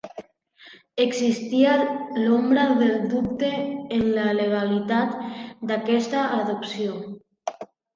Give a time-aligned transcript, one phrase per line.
[1.03, 1.75] Existia
[2.23, 3.53] l'ombra del dubte
[4.01, 5.17] en la legalitat
[5.71, 7.03] d'aquesta adopció.